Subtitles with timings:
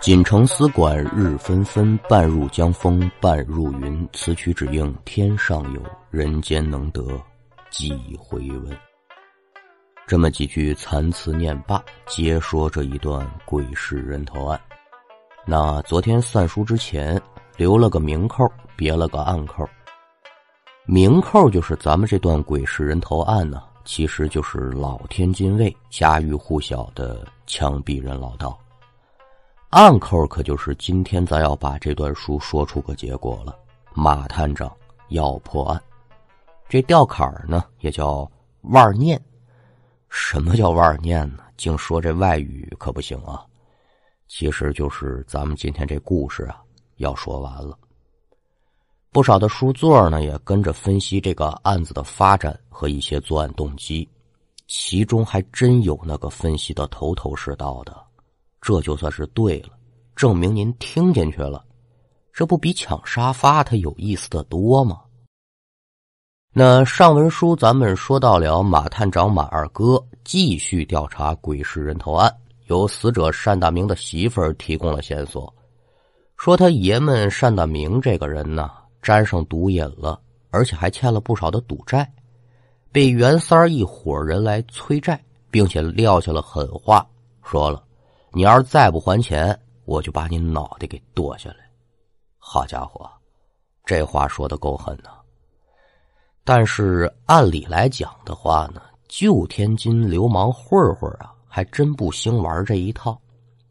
[0.00, 4.08] 锦城丝管日纷纷，半入江风半入云。
[4.14, 7.02] 此曲只应天上有人间能得
[7.68, 8.74] 几回闻。
[10.06, 14.58] 这么几句残词念罢，接说这一段鬼市人头案。
[15.44, 17.20] 那昨天散书之前
[17.58, 19.68] 留了个明扣，别了个暗扣。
[20.86, 28.58] 明扣就是咱们这段鬼市人头案呢，其实就是老天津卫家喻户晓的枪毙人老道。
[29.70, 33.56] 暗扣可就是今天咱要把这段书说出个结果了。
[33.94, 34.70] 马探长
[35.10, 35.80] 要破案，
[36.68, 38.28] 这吊坎儿呢也叫
[38.62, 39.20] 腕念。
[40.08, 41.44] 什么叫腕念呢？
[41.56, 43.46] 净说这外语可不行啊！
[44.26, 46.60] 其实就是咱们今天这故事啊
[46.96, 47.78] 要说完了。
[49.12, 54.08] 不少的书座呢也跟着分析这个案子的发展和一些作案动机，
[54.66, 57.96] 其中还真有那个分析的头头是道的。
[58.60, 59.70] 这就算是对了，
[60.14, 61.64] 证明您听进去了，
[62.32, 65.00] 这不比抢沙发它有意思的多吗？
[66.52, 72.30] 那上文书咱们说到了马探长马二哥继续调查鬼市人头案，
[72.66, 75.54] 由死者单大明的媳妇儿提供了线索，
[76.36, 78.68] 说他爷们单大明这个人呢
[79.00, 82.12] 沾上毒瘾了，而且还欠了不少的赌债，
[82.90, 87.06] 被袁三儿一伙人来催债，并且撂下了狠话，
[87.42, 87.82] 说了。
[88.32, 91.56] 你要是再不还钱，我就把你脑袋给剁下来！
[92.38, 93.10] 好家伙，
[93.84, 95.10] 这话说的够狠的。
[96.44, 103.20] 但是按理来讲的话呢，旧天津流氓混混啊，还真不兴玩这一套。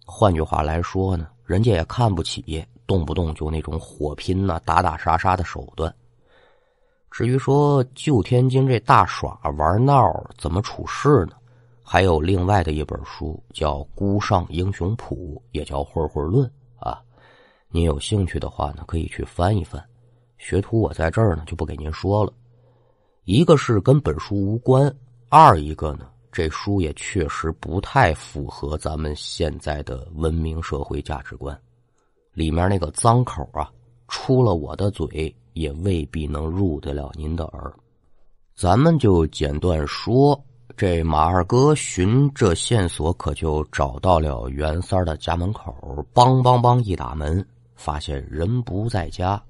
[0.05, 5.93] 换句话来说呢，人家也看不起动不动就那种火拼呐、打打杀杀的手段。
[7.09, 11.37] 至于说旧天津这大耍玩闹怎么处事呢？
[11.91, 16.47] 还有另外的一本书叫《孤上英雄谱》，也叫《混混论》
[16.87, 17.01] 啊。
[17.71, 19.83] 您有兴趣的话呢，可以去翻一翻。
[20.37, 22.31] 学徒我在这儿呢，就不给您说了。
[23.23, 24.95] 一个是跟本书无关，
[25.29, 31.59] 二一个呢，这书也确实不太符合咱们现在的文明社会价值观。
[32.33, 33.67] 里面那个脏口啊，
[34.07, 37.73] 出了我的嘴也未必能入得了您的耳。
[38.55, 40.39] 咱们就简短说。
[40.79, 45.75] 这马二哥寻这线索，可就找到了袁三的家门口。
[46.13, 47.45] 梆梆梆一打门，
[47.75, 49.43] 发现人不在家，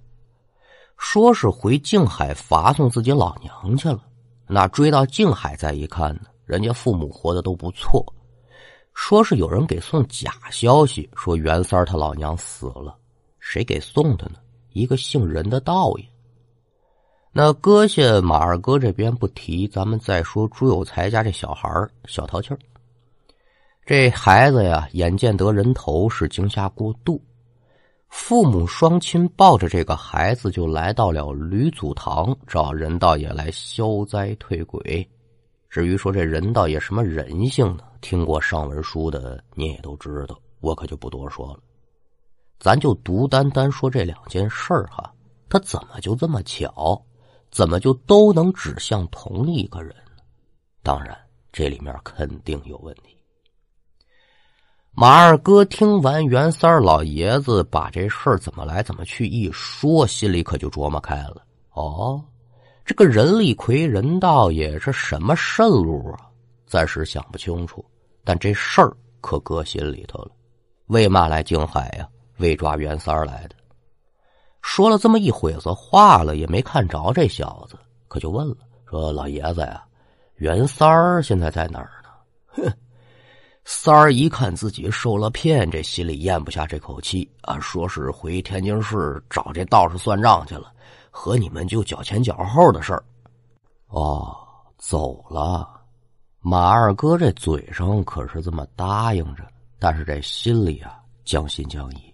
[0.98, 4.02] 说是回静海发送自己老娘去了。
[4.48, 8.04] 那追到静海再一看呢，人家父母活的都不错。
[8.96, 12.98] 说是有人给送假消息，说袁三他老娘死了。
[13.38, 14.40] 谁给送的呢？
[14.74, 16.06] 一个姓任的道爷。
[17.32, 21.70] 那搁下马二哥这边不提，咱们再说朱有才家这小孩
[22.06, 22.60] 小淘气儿。
[23.86, 27.22] 这孩子呀，眼见得人头，是惊吓过度，
[28.08, 35.08] 父母双亲抱着这个孩子就来到了吕祖堂，找任道爷来消灾退鬼。
[35.70, 37.84] 至于说这任道爷什么人性呢？
[38.02, 41.60] 听过上文书的你也都知道，我可就不多说了。
[42.60, 45.14] 咱就独单单说这两件事儿哈，
[45.48, 47.00] 他怎么就这么巧？
[47.52, 50.24] 怎么就都能指向同一个人呢？
[50.84, 51.18] 当然，
[51.52, 53.18] 这里面肯定有问题。
[54.92, 61.44] 马二哥听完袁三老爷子把这事儿怎么来怎么去一说，心里可就琢磨开了。
[61.72, 62.24] 哦，
[62.84, 66.30] 这个任立奎任道爷是什么渗路啊？
[66.66, 67.86] 暂时想不清楚，
[68.24, 70.32] 但这事儿可搁心里头了。
[70.88, 72.08] 为嘛来静海呀？
[72.38, 73.56] 为抓袁三来的。
[74.62, 77.76] 说了这么一会子话了，也没看着这小子，
[78.08, 78.56] 可就问了
[78.90, 79.84] ：“说老爷子呀，
[80.36, 82.10] 袁三儿现在在哪儿呢？”
[82.56, 82.74] 哼，
[83.64, 90.72] 三儿一看自己受了骗，这心里咽不下这口气啊，说是回天津市找这道士算账去了，
[91.10, 93.04] 和你们就脚前脚后的事儿。
[93.88, 94.36] 哦，
[94.78, 95.68] 走了。
[96.42, 99.44] 马二哥这嘴上可是这么答应着，
[99.78, 102.09] 但是这心里啊将信将疑。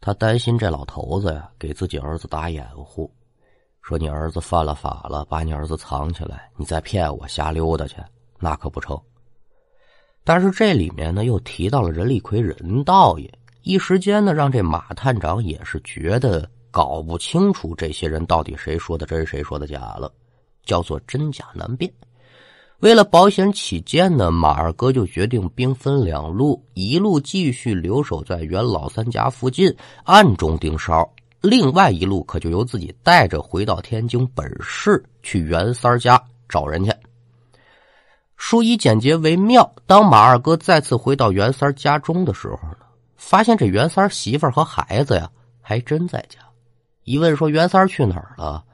[0.00, 3.12] 他担心这老头子呀给自己儿子打掩护，
[3.82, 7.96] 说你儿子犯了法了，把你儿子藏起来，你再骗我瞎溜达去，
[8.38, 8.98] 那可不成。
[10.24, 13.30] 但是这里面呢又提到了任立奎任道爷，
[13.62, 20.10] 一时间呢让这马探长也是觉得搞不清楚这些人到底谁说的真，谁说的假了，
[20.62, 21.92] 叫做真假难辨。
[22.80, 29.74] 为了保险起见呢，马二哥就决定兵分两路，一路继续留守在袁老三家附近
[30.04, 31.06] 暗中盯梢，
[31.42, 36.90] 另外一路可就由自己带着回到天津本市去袁三家找人去。
[38.38, 39.70] 书以简洁为妙。
[39.86, 42.78] 当马二哥再次回到袁三家中的时候呢，
[43.14, 45.30] 发现这袁三媳妇和孩子呀
[45.60, 46.38] 还真在家。
[47.04, 48.64] 一问说袁三去哪儿了，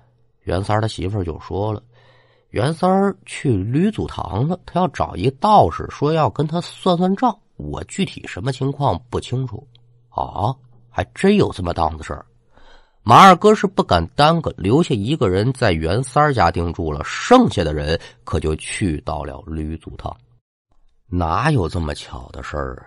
[0.45, 1.83] 袁三的媳妇就说了
[2.51, 7.37] ：“袁三儿去吕祖堂了，他要找一道士，说要跟他算算账。
[7.57, 9.67] 我具体什么情况不清楚。”
[10.09, 10.55] 啊，
[10.89, 12.25] 还真有这么档子事儿。
[13.03, 20.17] 马二哥是不敢耽搁，留下一个人在袁三家定住了，剩下的人可就去到了吕祖堂。
[21.09, 22.83] 哪有这么巧的事儿啊？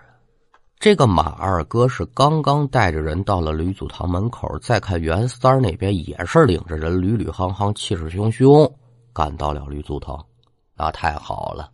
[0.78, 8.70] 这个马二哥是刚刚带着人到了吕祖堂门口，再看袁三那边也是领着人，屡屡行行，气势汹汹，
[9.12, 10.24] 赶到了吕祖堂。
[10.74, 11.70] 那太好了，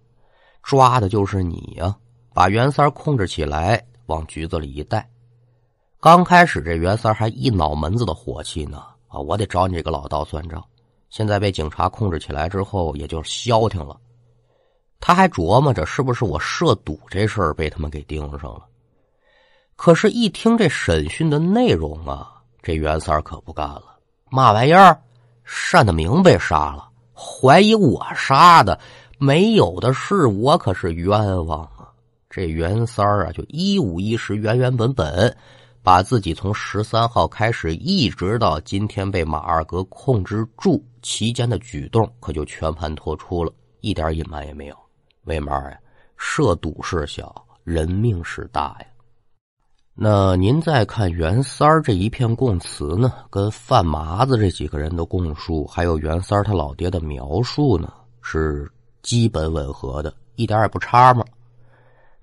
[0.63, 1.95] 抓的就是你呀！
[2.35, 5.09] 把袁三控制起来，往局子里一带。
[6.01, 10.63] 刚开始这袁三还一脑门子的火气呢，啊，我得找你这个老道算账。
[11.09, 13.99] 现在被警察控制起来之后，也就消停了。
[14.99, 18.67] 他还琢磨着是不是我涉赌这事儿被他们给盯上了。
[19.77, 23.97] 可是，一听这审讯的内容啊，这袁三可不干了。
[24.31, 25.01] 嘛玩意儿？
[25.73, 26.86] 单德明被杀了，
[27.17, 28.79] 怀疑我杀的？
[29.19, 31.89] 没有的是，我可是冤枉啊！
[32.29, 35.35] 这袁三儿啊，就一五一十、原原本本。
[35.83, 44.77] 把自己从十三号开始，一直到今天被马二哥控制住期间的举动，可就全盘托出了，一点隐瞒也没有。
[45.25, 45.79] 为嘛呀？
[46.17, 47.33] 涉赌事小，
[47.63, 48.87] 人命事大呀。
[49.99, 58.71] 那您再看袁三儿这一片供词呢，跟范麻子这几个人的供述，还有袁三儿他老爹的描述呢，是
[59.03, 61.25] 基本吻合的，一点也不差嘛。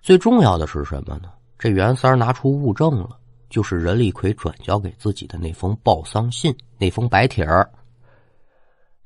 [0.01, 1.29] 最重要的是什么呢？
[1.57, 3.17] 这袁三儿拿出物证了。
[3.49, 7.69] 就是任立奎转交给自己的那封报丧信，那封白帖儿。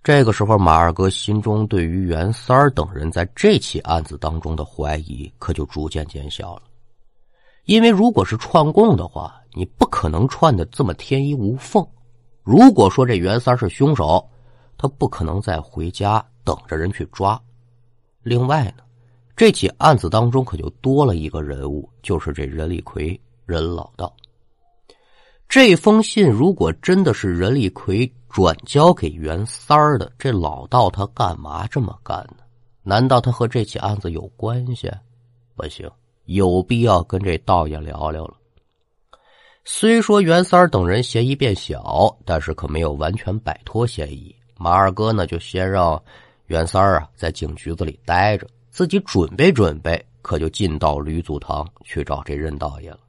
[0.02, 6.62] 这个时候，马二哥心中对于袁三儿等人在这起案子当中的怀疑，可就逐渐减小了。
[7.68, 11.86] 因为如果是串供的话，你不可能串的这么天衣无缝。
[12.42, 14.25] 如果说这袁三是凶手，
[14.78, 17.40] 他不可能再回家等着人去抓。
[18.24, 18.84] 另外呢，
[19.36, 24.16] 这起案子当中可就多了一个人物，就是这任立奎任老道。
[25.50, 32.44] 这封信如果真的是任立奎转交给袁三儿的，这老道他干嘛这么干呢？
[32.81, 34.90] 难道他和这起案子有关系？
[35.54, 35.90] 不行，
[36.27, 38.35] 有必要跟这道爷聊聊了。
[39.65, 44.33] 虽说袁三等人嫌疑变小，但是可没有完全摆脱嫌疑。
[44.57, 46.01] 马二哥呢，就先让
[46.45, 53.00] 袁三啊在警局子里待着，自己准备准备，可就进到吕祖堂去找这任道爷了。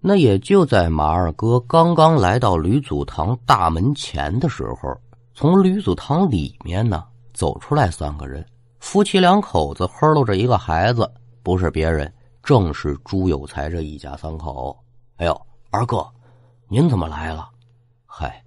[0.00, 4.96] 那也就在马二哥刚刚来到吕祖堂大门前的时候，
[5.32, 8.44] 从吕祖堂里面呢走出来三个人，
[8.80, 11.08] 夫妻两口子呵喽着一个孩子，
[11.42, 12.12] 不是别人，
[12.42, 14.78] 正是朱有才这一家三口。
[15.16, 16.06] 哎呦，二哥，
[16.68, 17.48] 您怎么来了？
[18.06, 18.42] 嗨，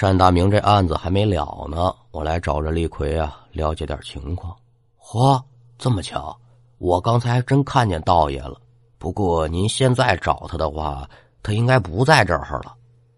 [0.00, 4.56] 单大明这案子还没了呢，我来找着李逵啊，了解点情况。
[4.98, 5.42] 嚯，
[5.78, 6.36] 这么巧，
[6.78, 8.60] 我刚才还真看见道爷了。
[8.98, 11.08] 不过您现在找他的话，
[11.42, 12.76] 他应该不在这儿了。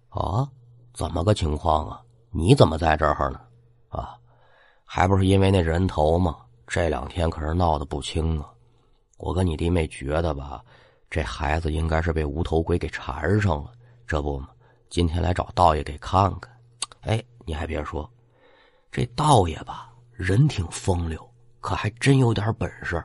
[0.08, 0.48] 啊，
[0.92, 2.00] 怎么个情况啊？
[2.30, 3.40] 你怎么在这儿呢？
[3.88, 4.16] 啊，
[4.84, 6.36] 还不是因为那人头吗？
[6.66, 8.50] 这两天可是闹得不轻啊。
[9.16, 10.62] 我跟你弟妹觉得吧，
[11.08, 13.72] 这孩子应该是被无头鬼给缠上了。
[14.06, 14.48] 这不嘛，
[14.90, 16.52] 今天来找道爷给看看。
[17.02, 18.08] 哎，你还别说，
[18.90, 21.26] 这道爷吧，人挺风流，
[21.60, 23.02] 可还真有点本事。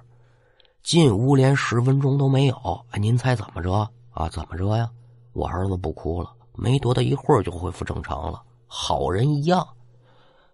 [0.81, 4.27] 进屋连十分钟都没有，哎，您猜怎么着啊？
[4.29, 4.89] 怎么着呀？
[5.33, 9.65] 我儿子不哭了，没多大一会儿就恢复正常了，好人一样。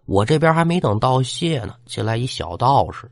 [0.04, 3.10] 我这边还没等道谢呢，进来一小道士，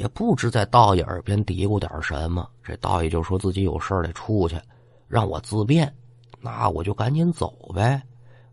[0.00, 2.48] 也不知在道爷耳边嘀咕点什么。
[2.64, 4.58] 这道爷就说自己有事得出去，
[5.06, 5.94] 让我自便，
[6.40, 8.02] 那我就赶紧走呗。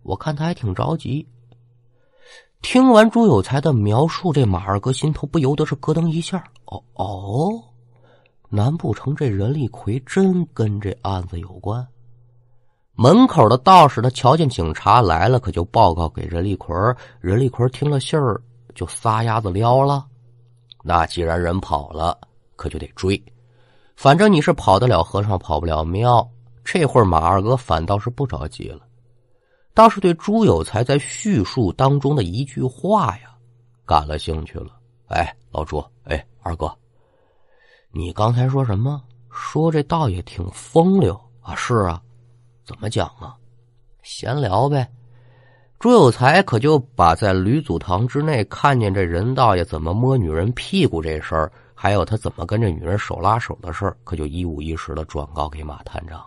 [0.03, 1.25] 我看他还挺着急。
[2.61, 6.43] 听完朱有才的描述，这马二哥心头不由得是咯噔一下。
[6.65, 7.63] 哦哦。
[8.49, 11.87] 难不成这任立奎真跟这案子有关？
[12.93, 16.75] 门口的道士他瞧见警察来了，可就报告给任立奎。
[17.21, 18.41] 任立奎听了信儿，
[18.75, 20.05] 就撒丫子撩了。
[20.87, 22.17] 那既然人跑了，
[22.55, 23.21] 可就得追。
[23.97, 26.25] 反正你是跑得了和尚跑不了庙。
[26.63, 28.79] 这会儿马二哥反倒是不着急了，
[29.73, 33.35] 倒是对朱有才在叙述当中的一句话呀
[33.85, 34.79] 感了兴趣了。
[35.07, 36.73] 哎，老朱，哎，二哥。
[37.91, 39.03] 你刚才说什么？
[39.29, 41.53] 说这道爷挺风流啊？
[41.53, 42.01] 是啊，
[42.63, 43.35] 怎么讲啊？
[44.03, 44.89] 闲聊呗。
[45.79, 56.25] 朱有才可就把在吕祖堂之内看见这任道爷怎么摸女人屁股这事儿还有他怎么跟这女人手拉手的事儿，可就一五一十的转告给马探长。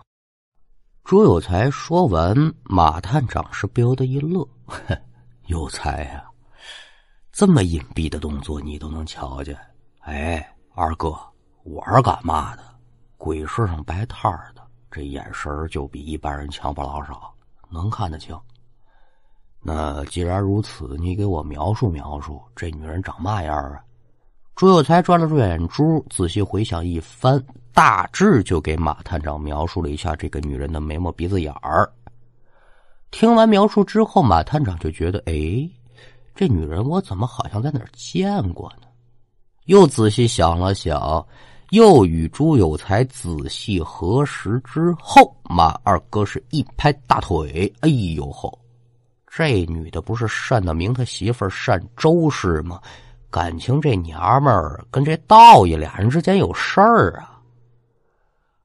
[1.03, 4.47] 朱有才说完，马探长是不由得一乐
[5.47, 6.23] ：“有才呀，
[7.33, 9.57] 这么隐蔽的动作你都能瞧见？
[9.99, 11.13] 哎，二哥，
[11.63, 12.63] 玩干嘛的？
[13.17, 17.33] 鬼市上摆摊的，这眼神就比一般人强不老少，
[17.69, 18.39] 能看得清。
[19.61, 23.81] 那既然如此，你给我描述描述，这女人长嘛样啊？”
[24.55, 27.43] 朱有才转了转眼珠，仔细回想一番。
[27.73, 31.89] 大致就给马探长描述了一下这个女人的眉毛鼻子眼儿。
[33.11, 35.33] 听完描述之后，马探长就觉得，哎，
[36.35, 38.87] 这女人我怎么好像在哪儿见过呢？
[39.67, 41.25] 又仔细想了想，
[41.69, 48.59] 又与朱有才仔细核实之后，马二哥是一拍大腿，哎呦吼，
[49.33, 52.81] 这女的不是单大明他媳妇单周氏吗？
[53.29, 57.41] 感情这娘们儿跟这道爷俩人之间有事儿啊！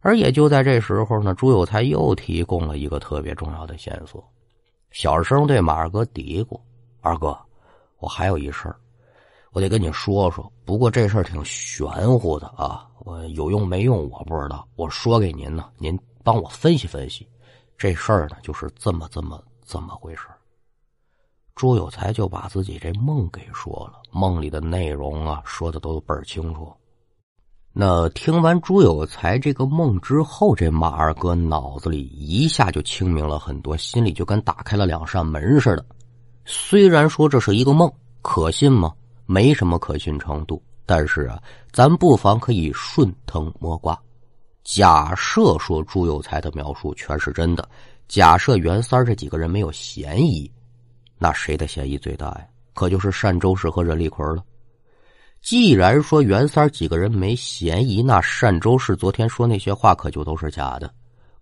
[0.00, 4.28] 而也就在这时候呢，朱有才又提供了一个特别重要的线索，
[4.90, 6.60] 小声对马二哥嘀咕
[7.00, 7.38] ：“二哥，
[7.98, 8.74] 我还有一事儿，
[9.52, 10.52] 我得跟你说说。
[10.64, 14.66] 不过这事儿挺玄乎的啊，我有用没用我不知道。
[14.74, 17.24] 我说给您呢，您帮我分析分析。
[17.78, 20.22] 这事儿呢，就是这么这么这么回事
[21.56, 26.70] 朱有才就把自己这梦给说了，梦里的内容啊，说的都倍儿清楚。
[27.72, 35.84] 那听完朱有才这个梦之后，这马二哥脑子里一下就清明了很多，心里就跟打开了两扇门似的。
[36.44, 38.92] 虽然说这是一个梦，可信吗？
[39.24, 40.62] 没什么可信程度。
[40.84, 43.98] 但是啊，咱不妨可以顺藤摸瓜。
[44.62, 47.66] 假设说朱有才的描述全是真的，
[48.08, 50.50] 假设袁三这几个人没有嫌疑，
[51.18, 52.46] 那谁的嫌疑最大呀？
[52.74, 54.44] 可就是单周氏和任立奎了。
[55.40, 60.92] 既然说袁三几个人没嫌疑，那单周氏昨天说那些话可就都是假的，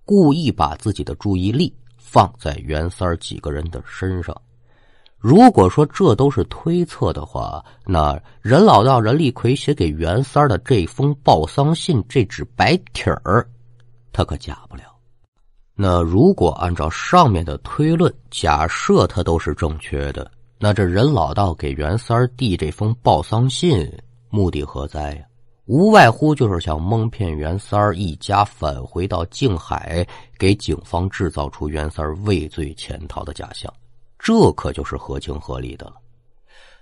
[0.04, 4.40] 故意把自己的注意力放在袁三几个人的身上。
[5.18, 13.48] 如果说这都是推测的话，那任老道、任立奎写给袁三的这封报丧信，这纸白帖儿，
[14.12, 14.93] 他可假不了。
[15.76, 20.30] 那如果按照上面的推论，假设他都是正确的。
[20.58, 23.92] 那这任老道给袁三儿递这封报丧信，
[24.30, 25.24] 目的何在呀？
[25.66, 30.06] 无外乎就是想蒙骗袁三儿一家返回到静海，
[30.38, 33.72] 给警方制造出袁三儿畏罪潜逃的假象，
[34.18, 35.94] 这可就是合情合理的了。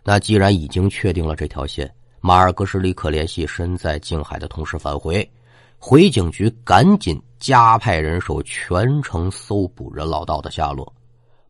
[0.04, 5.28] 那既然已经确定了这条线，马二哥是立刻联系身在静海的同事返回，
[5.78, 10.94] 回警局赶紧加派人手，全程搜捕任老道的下落。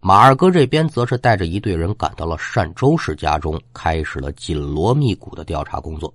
[0.01, 6.13] 马二哥这边则是带着一队人赶到了单州市家中，开始了紧锣密鼓的调查工作。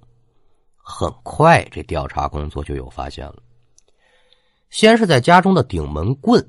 [0.76, 3.36] 很快，这调查工作就有发现了。
[4.72, 6.44] 先是在家中的顶门棍、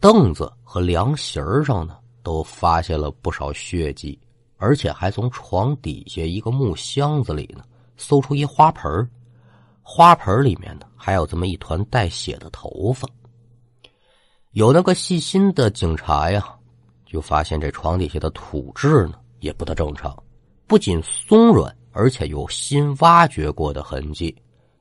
[0.00, 4.18] 凳子和凉席上呢，都发现了不少血迹，
[4.56, 7.62] 而且还从床底下一个木箱子里呢，
[7.98, 9.06] 搜出一花盆
[9.92, 13.08] 花盆里面呢还有这么一团带血的头发。
[14.52, 16.56] 有那个细心的警察呀。
[17.04, 20.16] 就发现这床底下的土质呢也不大正常，
[20.68, 24.32] 不仅松软，而且有新挖掘过的痕迹。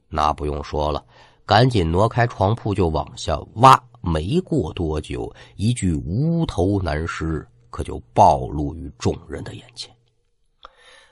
[0.08, 1.04] 那不用说了，
[1.44, 3.84] 赶紧挪开床铺就往下挖。
[4.00, 9.92] 没过多久，一具无头男尸可就暴露于众人的眼前。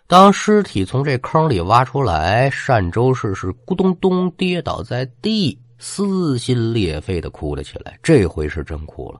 [0.10, 8.00] 当尸体从这坑里挖出来，单周氏是咕咚咚跌倒在地，撕心裂肺的哭了起来。
[8.02, 9.20] 这回是真哭了。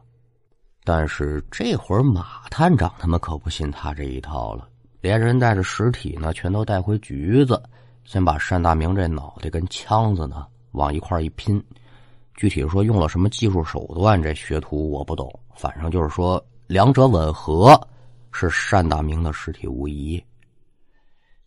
[0.86, 4.66] 但是这会儿马探长他们可不信他这一套了，
[5.02, 7.62] 连人带着尸体呢，全都带回局子，
[8.06, 11.62] 先把单大明这脑袋跟枪子呢往一块一拼。
[12.36, 17.78] 具体说用了什么技术手段，这学徒我不懂，反正就是说两者吻合，
[18.32, 20.24] 是单大明的尸体无疑。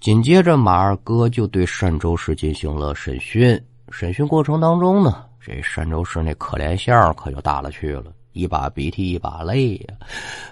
[0.00, 8.10] 紧接着马二哥就对单周氏进行了审讯，审讯过程当中呢，这单周氏那可怜相可就大了去了。
[8.32, 9.94] 一把鼻涕一把泪呀，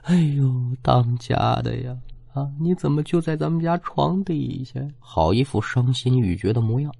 [0.02, 0.52] 哎呦，
[0.82, 1.96] 当家的呀，
[2.34, 4.78] 啊，你怎么就在咱们家床底下？
[4.98, 6.92] 好一副伤心欲绝的模样。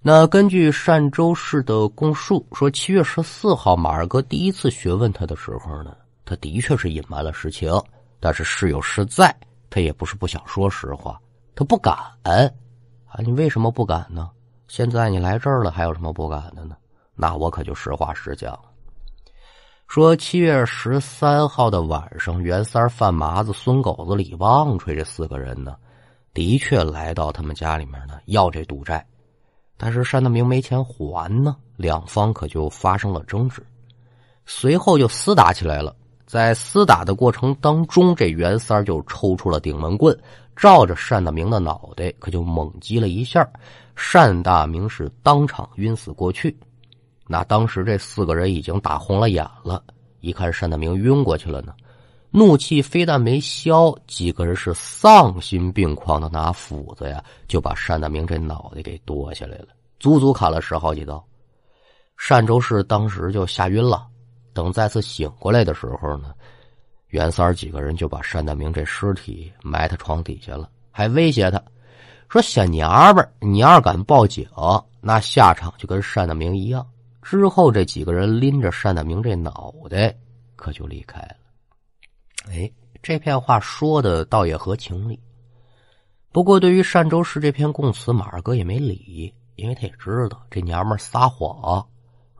[0.00, 7.70] 那根据单州市的供述说，七月十四号马二哥第一次询问他的时候呢，他的确是隐瞒了实情，
[8.18, 9.36] 但是事有事在，
[9.70, 11.18] 他也不是不想说实话，
[11.54, 12.50] 他不敢啊。
[13.18, 14.30] 你为什么不敢呢？
[14.68, 16.76] 现在你来这儿了，还有什么不敢的呢？
[17.14, 18.58] 那我可就实话实讲。
[19.88, 25.76] 说七月十三号的晚上，袁三、范麻子、孙狗子、李旺吹这四个人呢，
[26.32, 29.04] 的确来到他们家里面呢要这赌债，
[29.76, 33.66] 但是单德明没钱还呢，两方可就发生了争执，
[34.46, 35.96] 随后就厮打起来了。
[36.30, 40.16] 在厮打的过程当中，这袁三就抽出了顶门棍，
[40.54, 43.44] 照着单大明的脑袋可就猛击了一下，
[44.12, 46.56] 单大明是当场晕死过去。
[47.26, 49.82] 那当时这四个人已经打红了眼了，
[50.20, 51.74] 一看单大明晕过去了呢，
[52.30, 59.66] 怒气非但没消，几个人是丧心病狂的拿斧子呀，就把单大明这脑袋给剁下来了，
[59.98, 61.20] 足足砍了十好几刀。
[62.28, 64.06] 单州市当时就吓晕了。
[64.52, 66.34] 等再次醒过来的时候呢，
[67.08, 71.62] 袁三儿几个人就把单大明这尸体埋他床底下了，还威胁他
[72.28, 74.48] 说：“小娘们儿，你要是敢报警，
[75.00, 76.86] 那下场就跟单大明一样。”
[77.22, 80.16] 之后，这几个人拎着单大明这脑袋，
[80.56, 81.36] 可就离开了。
[82.50, 82.70] 哎，
[83.02, 85.20] 这片话说的倒也合情理。
[86.32, 91.84] 不过，对于单州市这篇供词，马二哥也没理，因为他也知道这娘们撒谎。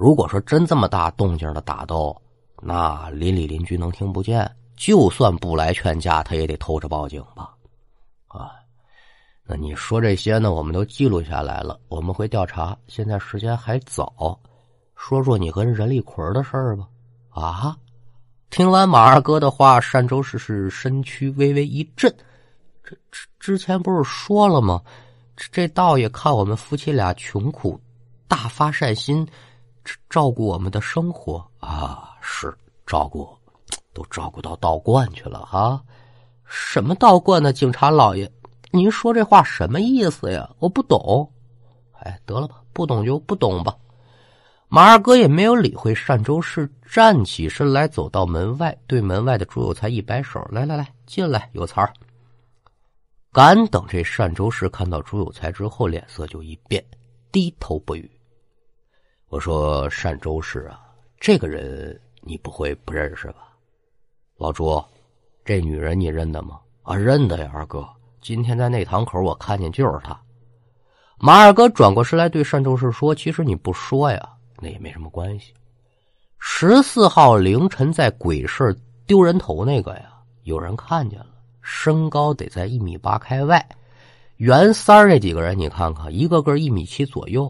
[0.00, 2.16] 如果说真这么大动静的打斗，
[2.62, 4.50] 那邻里邻居能听不见？
[4.75, 7.54] 就算不来劝架，他也得偷着报警吧？
[8.28, 8.52] 啊，
[9.45, 10.54] 那你说这些呢？
[10.54, 12.75] 我们都记录下来了，我们会调查。
[12.88, 14.40] 现在时间还早，
[14.97, 16.88] 说说你和任立奎的事儿吧。
[17.28, 17.76] 啊！
[18.49, 22.11] 听完马二哥的话，单周氏是身躯微微一震。
[22.83, 24.80] 这之之前不是说了吗？
[25.37, 27.78] 这这道爷看我们夫妻俩穷苦，
[28.26, 29.28] 大发善心。
[30.09, 32.57] 照顾我们的生活啊，是
[32.87, 33.29] 照顾，
[33.95, 35.83] 都照顾到道观去了哈。
[36.45, 37.53] 什么道观呢？
[37.53, 38.31] 警察老爷，
[38.73, 40.49] 您说这话什么意思呀？
[40.59, 41.31] 我不懂。
[42.01, 43.77] 哎，得了吧，不懂就不懂吧。
[44.69, 51.93] 马二哥也没有理会单周氏，站起身来，走到门外，对门外的朱有才一摆手：“来来来，进来，有才儿。”
[53.33, 56.85] 敢等这单周氏看到朱有才之后，脸色就一变，
[57.33, 58.11] 低头不语。
[59.31, 60.81] 我说单周氏啊，
[61.21, 63.55] 这个人你不会不认识吧？
[64.37, 64.83] 老朱，
[65.45, 66.59] 这女人你认得吗？
[66.83, 67.88] 啊，认得呀，二哥。
[68.21, 70.21] 今天在内堂口我看见就是她。
[71.16, 75.55] 马二哥转过身来对单周氏说：“其实你不说呀，那也没什么关系。
[76.40, 80.12] 十四号凌晨在鬼市丢人头那个呀，
[80.43, 81.29] 有人看见了，
[81.62, 83.64] 身高得在一米八开外。
[84.38, 87.49] 袁三儿这几个人你看看，一个个一米七左右。”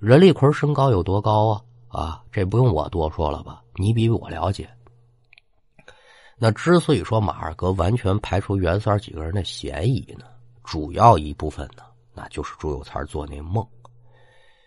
[0.00, 1.62] 任立奎身高有多高啊？
[1.88, 3.62] 啊，这不用我多说了吧？
[3.74, 4.66] 你比我了解。
[6.38, 10.24] 那之所以说马二哥完全排除袁三几个人的嫌疑呢，
[10.64, 11.82] 主要一部分呢，
[12.14, 13.62] 那就是朱有才做那梦。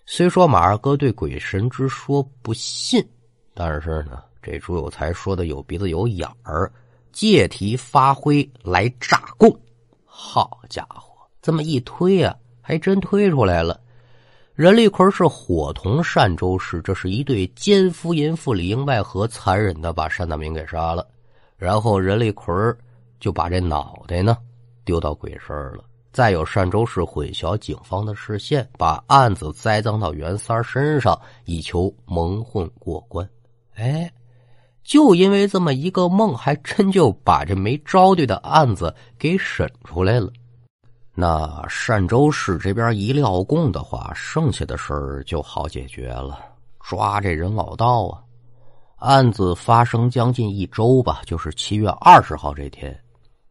[0.05, 3.03] 虽说马二哥对鬼神之说不信，
[3.55, 6.71] 但是呢，这朱有才说的有鼻子有眼儿，
[7.11, 9.49] 借题发挥来诈供。
[10.05, 13.79] 好家伙，这么一推啊，还真推出来了。
[14.55, 21.07] 任立奎是伙同单周氏，这是一对奸夫淫妇，里应外合，残忍的把单大明给杀了。
[21.57, 22.53] 然后任立奎
[23.19, 24.37] 就把这脑袋呢
[24.85, 25.83] 丢到鬼市了。
[26.11, 33.27] 再有单周氏混淆警方的视线，把案子栽赃到袁三身上，以求蒙混过关。
[33.73, 34.11] 哎，
[34.83, 40.31] 就因为这么一个梦，还真就把这没招对的案子给审出来了。
[41.15, 46.39] 那单州市这边一料供的话，剩下的事儿就好解决了。
[46.79, 48.19] 抓这人老道啊！
[48.97, 52.99] 案子发生将近一周吧，就是七月二十号这天，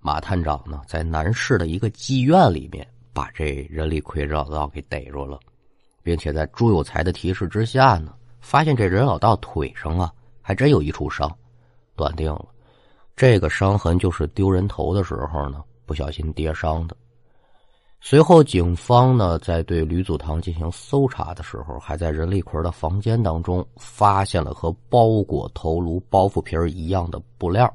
[0.01, 5.39] 马探长呢在南市的一个妓院里面把这任立奎老道给逮住了，
[6.03, 11.31] 并且在朱有才的提示之下呢，发现这人老道腿上啊还真有一处伤，
[11.95, 12.45] 断定了
[13.15, 16.97] 这个伤痕就是丢人头的时候呢不小心跌伤的。
[18.05, 27.73] 随后，警方呢在对吕祖堂进行搜查的时候，还在任立奎的房间当中发现了和包裹头颅包袱皮一样的布料。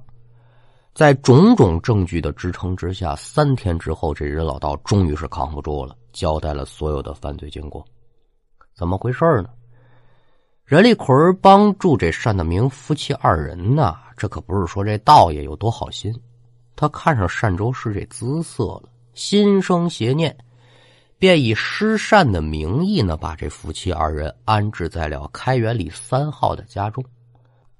[0.94, 7.84] 在种种证据的支撑之下，三天之后，这任老道终于是扛不住了，交代了所有的犯罪经过。
[8.76, 9.50] 怎么回事呢？
[10.66, 16.14] 任立奎帮助这单大明夫妻二人呢，这可不是说这道爷有多好心，
[16.76, 18.90] 他看上单州市这姿色了。
[19.18, 20.38] 心生邪念，
[21.18, 27.04] 便以施善的名义呢，把这夫妻二人安置在了开元里三号的家中。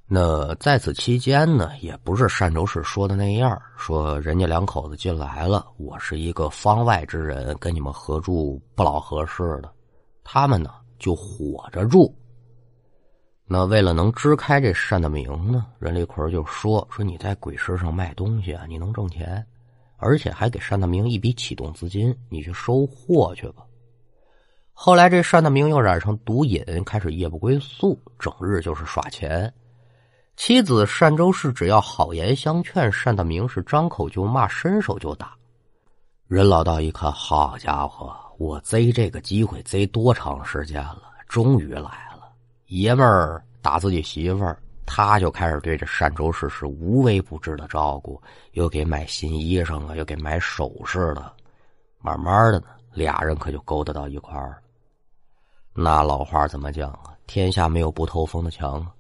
[0.08, 9.72] 那在此期间呢，也不是单州市说的那样，说人家两口子进来了，我是一个方外之人，跟你们合住不老合适的。
[10.24, 12.14] 他们呢就火着住。
[13.46, 19.46] 那为了能支开这单大明呢，任立奎就说：“说你在鬼市上卖东西啊，你能挣钱。”
[19.98, 23.66] 而且还给单大明一笔启动资金，你去收货去吧。
[24.72, 29.52] 后来这单大明又染上毒瘾，开始夜不归宿，整日就是耍钱。
[30.36, 35.36] 妻子单周氏只要好言相劝，单大明是张口就骂，伸手就打。
[36.28, 42.30] 任老道一看，好家伙，我贼这个机会贼多长时间了，终于来了！
[42.68, 44.62] 爷们儿打自己媳妇儿。
[44.88, 48.20] 他就开始对这单周氏是无微不至的照顾，
[48.54, 51.32] 又给买新衣裳啊，又给买首饰的。
[52.00, 54.58] 慢慢的呢，俩人可就勾搭到一块儿了。
[55.74, 57.14] 那老话怎么讲啊？
[57.28, 58.92] 天下没有不透风的墙啊。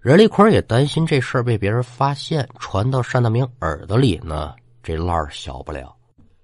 [0.00, 5.94] 任立坤也担心这事儿被别人发现，传到单大明耳朵里呢，这烂儿小不了。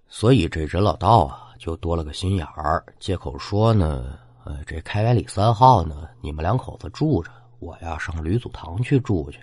[0.09, 7.31] 所以这任老道啊，就多了个心眼儿，借口说呢，呃，这开元里三号呢，你们两口子住着。
[7.62, 9.38] 我呀，上吕祖堂去住去，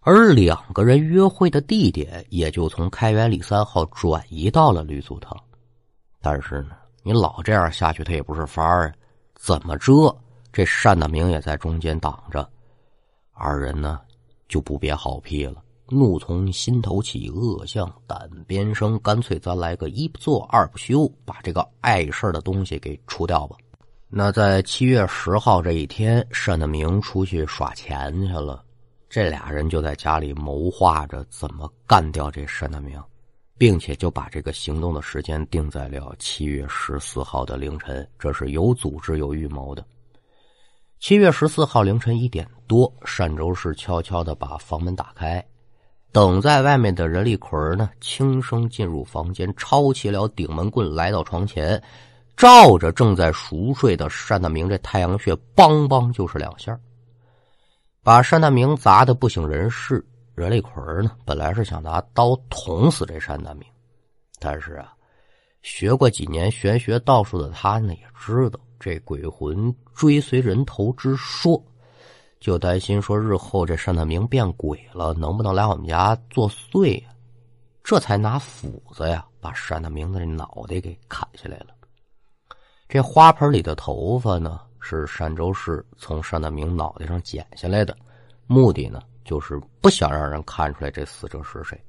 [0.00, 5.40] 而两个人约会的地点也就从开元里三号转移到了吕祖堂。
[6.20, 6.70] 但是呢，
[7.04, 8.94] 你老这样下去，他也不是法儿啊。
[9.36, 10.12] 怎么着，
[10.52, 12.48] 这单大明也在中间挡着，
[13.32, 14.00] 二人呢
[14.48, 23.56] 就不憋好屁了，怒从心头起，恶向胆边生，干脆咱来个一不做二不休，把这个碍事的东西给除掉吧。
[24.14, 28.62] 那在七月十号这一天，单大明出去耍钱去了。
[29.08, 33.02] 这俩人就在家里谋划着怎么干掉这单大明，
[33.56, 38.06] 并且就把这个行动的时间定在了七月十四号的凌晨。
[38.18, 39.82] 这是有组织、有预谋的。
[41.00, 45.42] 七月十四号凌晨一点多，单周氏悄悄的把房门打开，
[46.12, 51.82] 等在外面的任立奎呢，轻声进入房间，抄起了顶门棍，来到床前。
[52.42, 56.76] 照着正在熟睡的单大明这太阳穴，梆梆就是两下，
[58.02, 60.04] 把单大明砸的不省人事。
[60.34, 63.62] 任立奎呢，本来是想拿刀捅死这单大明，
[64.40, 64.92] 但是啊，
[65.62, 71.64] 学过几年玄学道术的他呢，也知道这鬼魂追随人头之说，
[72.40, 77.08] 就担心说日后这单大明变鬼了，能不能来我们家作祟呀？
[77.84, 81.66] 这才拿斧子呀，把单大明的这脑袋给砍下来了。
[82.92, 87.96] 这花盆里的头发呢，是单周氏从单大明脑袋上剪下来的，
[88.46, 91.82] 目的呢就是不想让人看出来这死者是谁。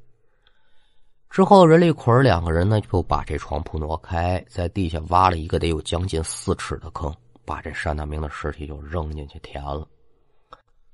[1.30, 7.14] 之后，任立奎两个人呢就把这床铺挪开，在地下挖了一个得有将近四尺的坑，
[7.44, 9.86] 把这单大明的尸体就扔进去填了。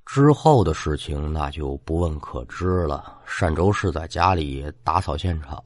[0.06, 3.16] 之后的事情那就不问可知了。
[3.38, 5.62] 单周氏在家里打扫现场，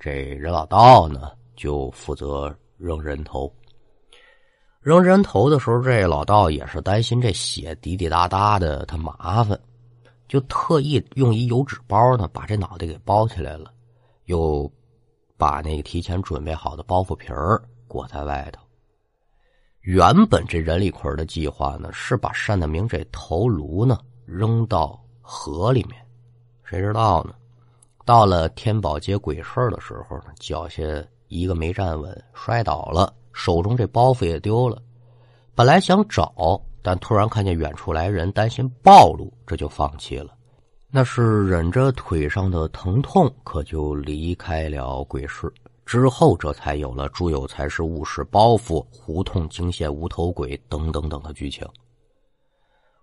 [0.00, 3.54] 这任老道呢就负责扔人头。
[4.84, 9.58] 扔人头的时候，这老道也是担心这血滴滴答答的，他麻烦，
[10.28, 13.72] 就特意用一油纸包呢，把这脑袋给包起来了，
[14.26, 14.70] 又
[15.38, 18.60] 把那个提前准备好的包袱皮儿裹在外头。
[19.80, 25.96] 原本这任立奎的计划呢，是把单大明这头颅呢扔到河里面，
[26.62, 27.34] 谁知道呢？
[28.04, 30.82] 到了天宝街鬼市的时候呢，脚下
[31.28, 33.10] 一个没站稳，摔倒了。
[33.34, 34.80] 手中这包袱也丢了，
[35.54, 40.30] 本来想找，但突然看见远处来人，担心暴露，这就放弃了。
[40.90, 45.52] 那是忍着腿上的疼痛，可就离开了鬼市。
[45.84, 51.66] 之后，这才有了朱有才是误事包袱、胡同惊现无头鬼等等等的剧情。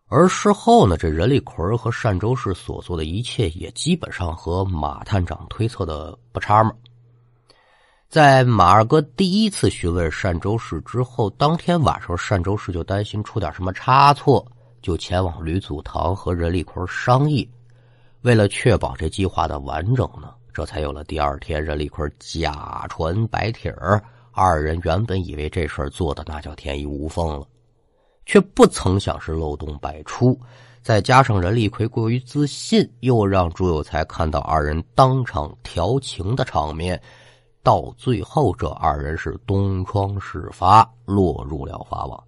[0.07, 6.71] 而事后呢，这任立奎和单周氏所做的一切，也基本上和马探长推测的不差嘛。
[8.11, 14.45] 在马二哥第一次询问单周氏之后，当天晚上，单周氏就担心出点什么差错，
[14.81, 17.49] 就前往吕祖堂和任立奎商议。
[18.23, 24.03] 为了确保这计划的完整呢，这才有了第二天任立奎假传白帖儿。
[24.33, 27.47] 二人原本以为这事儿做的那叫天衣无缝了，
[28.25, 30.37] 却不曾想是漏洞百出。
[30.81, 37.01] 再加上任立奎过于自信，又让朱有才看到二人当场调情的场面。
[37.63, 42.23] 到最后，这二人是东窗事发，落入了法网。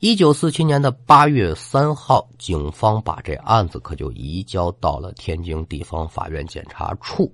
[0.00, 7.32] 一九四七年的八月三号，警方把这案子可就移交到了天津地方法院检察处。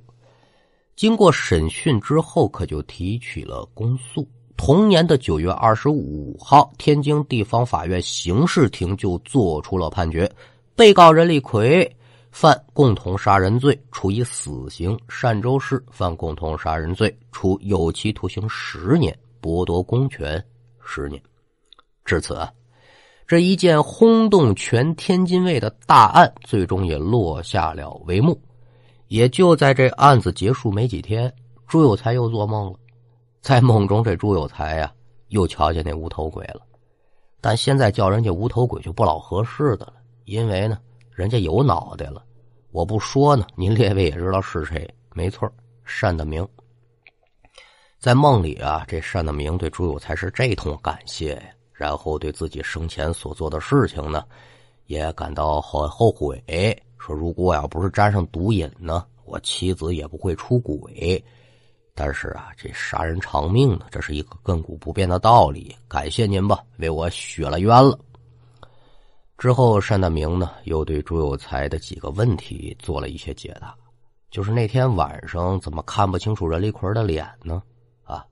[0.95, 4.29] 经过审讯之后，可就提取了公诉。
[4.57, 10.31] 同年的九月二十五号，天津地方法院刑事庭就作出了判决，
[10.77, 11.97] 被告任立奎。
[12.31, 20.43] 犯共同杀人罪，处以死刑；单周氏犯共同杀人罪，处有期徒刑十年，剥夺公权
[20.85, 21.21] 十年。
[22.05, 22.49] 至此，
[23.27, 28.41] 这一件轰动全天津卫的大案，最终也落下了帷幕。
[29.09, 31.33] 也就在这案子结束没几天，
[31.67, 32.79] 朱有才又做梦了。
[33.41, 34.93] 在梦中，这朱有才呀，
[35.29, 36.61] 又瞧见那无头鬼了。
[37.41, 39.95] 但现在叫人家无头鬼就不老合适的了，
[40.27, 40.79] 因为呢，
[41.21, 42.25] 人家有脑袋了。
[42.71, 44.89] 我不说呢，您列位也知道是谁。
[45.13, 45.47] 没错，
[46.01, 46.49] 单德明。
[47.99, 51.39] 在梦里啊，这单德明对朱有才是这通感谢，
[51.75, 54.25] 然后对自己生前所做的事情呢，
[54.87, 56.43] 也感到很后悔。
[56.97, 61.23] 说如果要不是沾上毒瘾呢，我妻子也不会出轨。
[61.95, 65.77] 但是啊，这杀人偿命呢，这是一个亘古不变的道理。
[65.87, 67.99] 感谢您吧，为我许了愿了。
[69.41, 73.75] 之后，单大明呢又对朱有才的几个问题做了一些解答。
[74.31, 77.63] 就是那天晚上怎么看不清楚任立奎的脸呢？
[78.05, 78.23] 啊，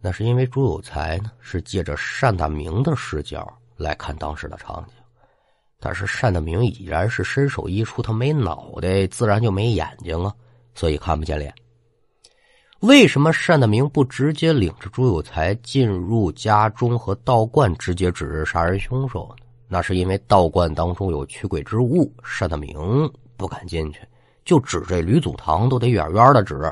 [0.00, 4.94] 那是因为朱有才呢是借着单大明的视角来看当时的场景。
[5.78, 10.34] 但是单大明已然是身首异处，他没脑袋，自然就没眼睛啊，
[10.74, 11.54] 所以看不见脸。
[12.80, 19.41] 为什么单大明不直接领着朱有才进入家中和道观直接指认杀人凶手呢？
[19.72, 24.00] 那是因为道观当中有驱鬼之物，单大明不敢进去，
[24.44, 26.70] 就指这吕祖堂都得远远的指。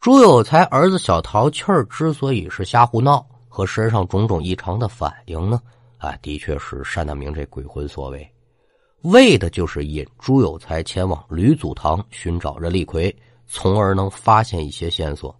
[0.00, 5.62] 朱有才儿子小淘气儿之所以是瞎胡闹，和身上种种异常的反应呢？
[5.98, 8.28] 啊，的确是单大明这鬼魂所为，
[9.02, 15.32] 为的就是引朱有才前往吕祖堂寻找任立奎，从而能发现一些线索。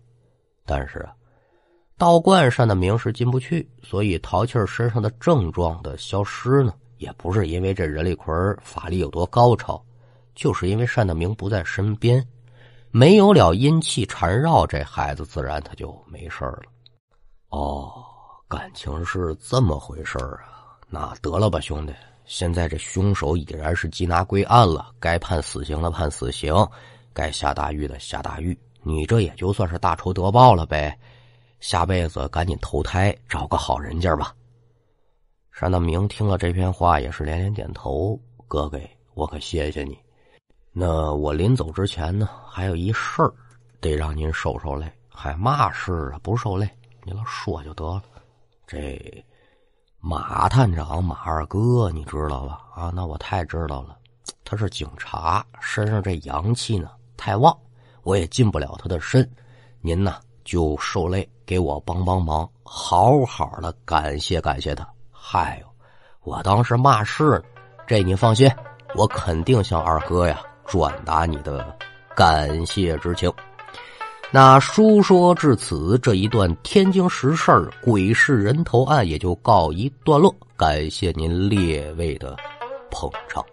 [0.64, 1.12] 但是啊，
[1.98, 9.82] 道观单大明是进不去，所以淘气儿身上的症状的消失呢，也不是因为这任立奎法力有多高超，
[10.34, 12.26] 就是因为单大明不在身边，
[12.90, 16.64] 没有了阴气缠绕，这孩子自然他就没事儿了。
[17.50, 18.04] 哦。
[18.48, 20.76] 感情是这么回事儿啊？
[20.90, 21.94] 那得了吧，兄弟！
[22.26, 26.54] 现在这凶手已然是缉拿归案了，该判死刑的判死刑，
[27.14, 28.54] 该下大狱的下大狱。
[28.82, 30.94] 你这也就算是大仇得报了呗。
[31.62, 34.34] 下辈子赶紧投胎，找个好人家吧。
[35.60, 38.18] 单大明听了这篇话，也是连连点头。
[38.48, 38.80] 哥哥，
[39.14, 39.96] 我可谢谢你。
[40.72, 43.32] 那我临走之前呢，还有一事儿，
[43.80, 44.90] 得让您受受累。
[45.08, 46.18] 还嘛事啊？
[46.20, 46.68] 不受累，
[47.04, 48.02] 你老说就得了。
[48.66, 49.24] 这
[50.00, 52.60] 马探长马二哥，你知道吧？
[52.74, 53.96] 啊，那我太知道了。
[54.42, 57.56] 他是警察，身上这阳气呢太旺，
[58.02, 59.30] 我也进不了他的身。
[59.80, 64.86] 您呢就受累给我帮帮忙，好好的感谢感谢他。
[65.10, 65.66] 嗨哟，
[66.22, 67.42] 我当时嘛事呢？
[67.86, 68.50] 这你放心，
[68.94, 71.76] 我肯定向二哥呀转达你的
[72.14, 73.32] 感谢之情。
[74.30, 80.34] 那书说至此，这一段天津实事儿鬼市人头案也就告一段落。
[80.56, 82.34] 感谢您列位的
[82.90, 83.44] 捧场。